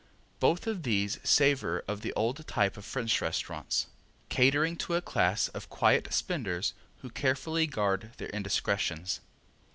Both 0.39 0.65
of 0.65 0.81
these 0.81 1.19
savor 1.23 1.83
of 1.87 2.01
the 2.01 2.11
old 2.13 2.47
type 2.47 2.75
of 2.75 2.83
French 2.85 3.21
restaurants, 3.21 3.85
catering 4.29 4.75
to 4.77 4.95
a 4.95 4.99
class 5.03 5.47
of 5.49 5.69
quiet 5.69 6.11
spenders 6.11 6.73
who 7.03 7.11
carefully 7.11 7.67
guard 7.67 8.09
their 8.17 8.29
indiscretions. 8.29 9.19